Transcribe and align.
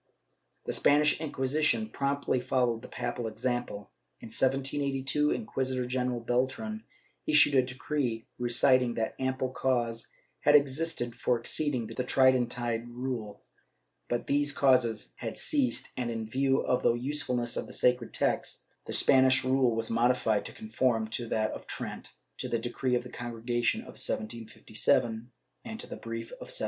^ 0.01 0.03
The 0.65 0.73
Spanish 0.73 1.21
Inquisition 1.21 1.87
promptly 1.87 2.39
followed 2.39 2.81
the 2.81 2.87
papal 2.87 3.27
example. 3.27 3.91
In 4.19 4.29
1782, 4.29 5.29
Inquisitor 5.29 5.85
general 5.85 6.21
Beltran 6.21 6.83
issued 7.27 7.53
a 7.53 7.61
decree 7.61 8.25
reciting 8.39 8.95
that 8.95 9.13
ample 9.19 9.49
cause 9.49 10.07
had 10.39 10.55
existed 10.55 11.13
for 11.15 11.37
exceeding 11.39 11.85
the 11.85 12.03
Tridentine 12.03 12.89
rule, 12.91 13.43
but 14.09 14.25
these 14.25 14.53
causes 14.53 15.11
had 15.17 15.37
ceased 15.37 15.89
and, 15.95 16.09
in 16.09 16.27
view 16.27 16.61
of 16.61 16.81
the 16.81 16.93
usefulness 16.93 17.55
of 17.55 17.67
the 17.67 17.71
sacred 17.71 18.11
text, 18.11 18.63
the 18.87 18.93
Spanish 18.93 19.43
rule 19.43 19.75
was 19.75 19.91
modified 19.91 20.45
to 20.47 20.51
conform 20.51 21.09
to 21.09 21.27
that 21.27 21.51
of 21.51 21.67
Trent, 21.67 22.09
to 22.39 22.49
the 22.49 22.57
decree 22.57 22.95
of 22.95 23.03
the 23.03 23.09
Congregation 23.09 23.81
of 23.81 24.01
1757 24.01 25.31
and 25.63 25.79
to 25.79 25.85
the 25.85 25.95
brief 25.95 26.29
of 26.31 26.49
1778. 26.49 26.59